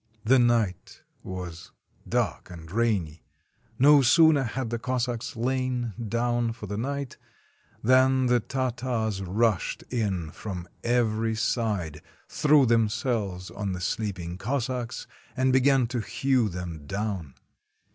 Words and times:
The 0.23 0.39
night 0.39 1.03
was 1.21 1.69
dark 2.09 2.49
and 2.49 2.71
rainy. 2.71 3.21
No 3.77 4.01
sooner 4.01 4.41
had 4.41 4.71
the 4.71 4.79
Cossacks 4.79 5.35
lain 5.35 5.93
down 6.09 6.53
for 6.53 6.65
the 6.65 6.75
night, 6.75 7.17
than 7.83 8.25
the 8.25 8.39
Tartars 8.39 9.21
rushed 9.21 9.83
in 9.91 10.31
from 10.31 10.67
every 10.83 11.35
side, 11.35 12.01
threw 12.27 12.65
themselves 12.65 13.51
on 13.51 13.73
the 13.73 13.79
sleeping 13.79 14.39
Cossacks, 14.39 15.05
and 15.37 15.53
began 15.53 15.85
to 15.85 15.99
hew 15.99 16.49
them 16.49 16.87
down. 16.87 17.35